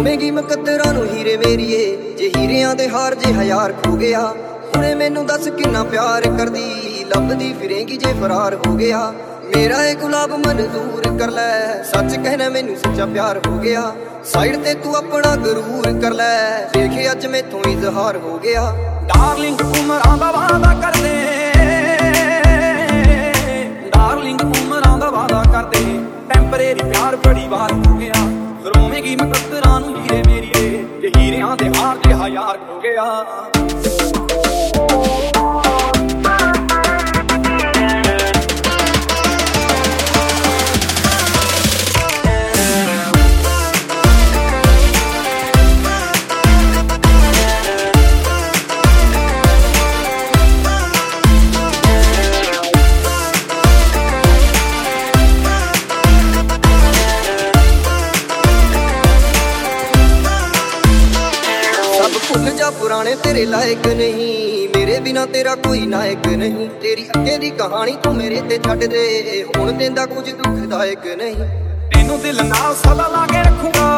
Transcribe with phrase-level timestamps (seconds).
[0.00, 4.20] ਰੋਵੇਂਗੀ ਮੁਕੱਦਰਾਂ ਨੂੰ ਹੀਰੇ ਮੇਰੀਏ। ਜੇ ਹੀਰਿਆਂ ਦੇ ਹਾਰ ਜੇ ਹਜ਼ਾਰ ਖੋ ਗਿਆ,
[4.76, 9.00] ਹੁਣੇ ਮੈਨੂੰ ਦੱਸ ਕਿੰਨਾ ਪਿਆਰ ਕਰਦੀ। ਲੱਭਦੀ ਫਿਰੇਂਗੀ ਜੇ ਫਰਾਰ ਹੋ ਗਿਆ,
[9.56, 13.92] ਮੇਰਾ ਇਹ ਗੁਲਾਬ ਮਨਜ਼ੂਰ ਕਰ ਲੈ। ਸੱਚ ਕਹਿਣਾ ਮੈਨੂੰ ਸੱਚਾ ਪਿਆਰ ਹੋ ਗਿਆ।
[14.24, 18.64] ਸਾਈਡ ਤੇ ਤੂੰ ਆਪਣਾ ਗਰੂਰ ਕਰ ਲੈ। ਦੇਖੇ ਅੱਜ ਮੈਥੋਂ ਇਜ਼ਹਾਰ ਹੋ ਗਿਆ।
[19.06, 21.14] ਡਾਰਲਿੰਗ ਉਮਰਾਂ ਦਾ ਵਾਦਾ ਕਰਦੇ।
[23.88, 25.84] ਡਾਰਲਿੰਗ ਉਮਰਾਂ ਦਾ ਵਾਦਾ ਕਰਦੇ।
[26.34, 27.72] ਟੈਂਪਰੇਰੀ ਪਿਆਰ ਬੜੀ ਵਾਰ
[31.30, 33.04] ਹੀਰਿਆਂ ਦੇ ਹਾਰ ਜੇ ਹਜ਼ਾਰ ਹੋ ਗਿਆ।
[63.00, 68.14] ਪੁਰਾਣੇ ਤੇਰੇ ਲਾਇਕ ਨਹੀਂ। ਮੇਰੇ ਬਿਨਾ ਤੇਰਾ ਕੋਈ ਨਾਇਕ ਨਹੀਂ। ਤੇਰੀ ਅੱਗੇ ਦੀ ਕਹਾਣੀ ਤੂੰ
[68.16, 71.36] ਮੇਰੇ ਤੇ ਛੱਡ ਦੇ। ਹੁਣ ਦਿੰਦਾ ਕੁਝ ਦੁਖਦਾਇਕ ਨਹੀਂ।
[71.94, 73.88] ਤੈਨੂੰ ਦਿਲ ਨਾਲ ਸਦਾ ਲਾ ਕੇ ਰੱਖੂੰਗਾ।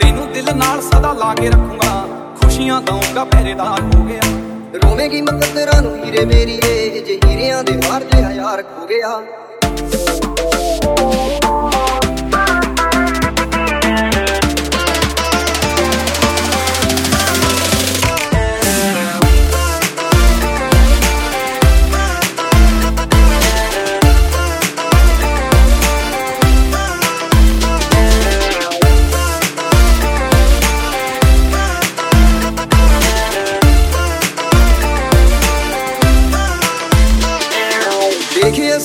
[0.00, 2.06] ਤੈਨੂੰ ਦਿਲ ਨਾਲ ਸਦਾ ਲਾ ਕੇ ਰੱਖੂੰਗਾ।
[2.42, 4.20] ਖੁਸ਼ੀਆਂ ਦਊਂਗਾ ਪਹਿਰੇਦਾਰ ਹੋ ਗਿਆ।
[4.84, 9.22] ਰੋਵੇਂਗੀ ਮੁਕੱਦਰਾਂ ਨੂੰ ਹੀਰੇ ਮੇਰੀਏ। ਜੇ ਹੀਰਿਆਂ ਦੇ ਹਾਰ ਜੇ ਹਜ਼ਾਰ ਖੋ ਗਿਆ।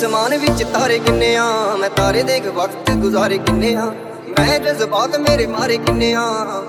[0.03, 1.43] ਅਸਮਾਨ ਵਿੱਚ ਤਾਰੇ ਕਿੰਨੇ ਆ?
[1.79, 3.85] ਮੈਂ ਤਾਰੇ ਦੇਖ ਵਕਤ ਗੁਜ਼ਾਰੇ ਕਿੰਨੇ ਆ?
[4.39, 6.21] ਮੈਂ ਜਜ਼ਬਾਤ ਮੇਰੇ ਮਾਰੇ ਕਿੰਨੇ ਆ?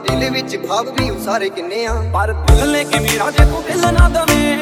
[0.08, 1.94] ਦਿਲ ਵਿੱਚ ਭਾਵ ਵੀ ਉਸਾਰੇ ਕਿੰਨੇ ਆ?
[2.14, 4.58] ਪਰ ਦਿਲ ਲੈ ਕੇ ਮੇਰਾ ਜੇ ਤੂੰ ਦਿਲ ਨਾ ਦਵੇਂ।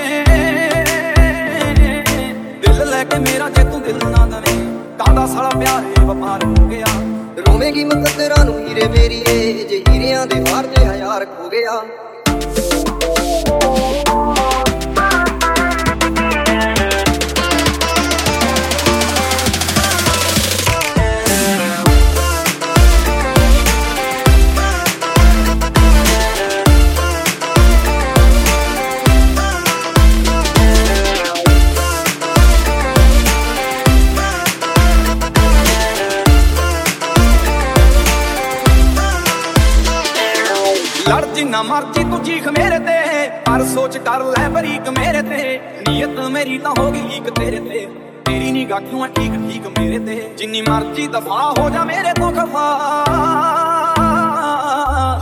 [2.61, 6.69] ਦਿਲ ਲੈ ਕੇ ਮੇਰਾ ਜੇ ਤੂੰ ਦਿਲ ਨਾ ਦਵੇਂ। ਕਾਦਾ ਸਾਲਾ ਪਿਆਰ ਇਹ ਵਪਾਰ ਹੋ
[6.69, 6.87] ਗਿਆ।
[7.39, 11.83] ਰੋਵੇਂਗੀ ਮੁਕੱਦਰਾਂ ਨੂੰ ਹੀਰੇ ਮੇਰੀਏ। ਜੇ ਹੀਰਿਆਂ ਦੇ ਹਾਰ ਜੇ ਹਜ਼ਾਰ ਖੋ ਗਿਆ।
[41.09, 46.21] ਲੜ ਜਿੰਨਾ ਮਰਜ਼ੀ ਤੂੰ ਚੀਖ ਮੇਰੇ ਤੇ, ਪਰ ਸੋਚ ਕਰ ਲੈ ਬਰੀਕ ਮੇਰੇ ਤੇ। ਨੀਅਤ
[46.31, 47.87] ਮੇਰੀ ਤਾਂ ਹੋ ਗਈ ਲੀਕ ਤੇਰੇ ਤੇ।
[48.25, 50.35] ਤੇਰੀ ਨਿਗਾਹ ਕਿਉਂ ਐ ਠੀਕ ਠੀਕ ਮੇਰੇ ਤੇ?
[50.39, 52.67] ਜਿੰਨੀ ਮਰਜ਼ੀ ਦਫਾ ਹੋ ਜਾ ਮੇਰੇ ਤੋਂ ਖਫਾ।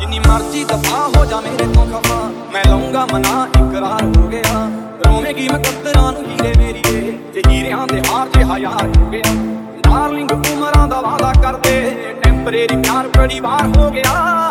[0.01, 4.69] ਜਿੰਨੀ ਮਰਜ਼ੀ ਦਫਾ ਹੋ ਜਾ ਮੇਰੇ ਤੋਂ ਖਫਾ। ਮੈਂ ਲਊਂਗਾ ਮਨਾ ਇਕਰਾਰ ਹੋ ਗਿਆ।
[5.07, 9.35] ਰੋਵੇਂਗੀ ਮੁਕੱਦਰਾਂ ਨੂੰ ਹੀਰੇ ਮੇਰੀਏ ਜੇ ਹੀਰਿਆਂ ਦੇ ਹਾਰ ਜੇ ਹਜ਼ਾਰ ਹੋ ਗਿਆ।
[9.81, 14.50] ਡਾਰਲਿੰਗ ਉਮਰਾਂ ਦਾ ਵਾਦਾ ਕਰਦੇ। ਟੈਂਪਰੇਰੀ ਪਿਆਰ ਬੜੀ ਵਾਰ ਹੋ ਗਿਆ।